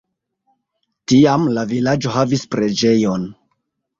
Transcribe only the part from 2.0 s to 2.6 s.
havis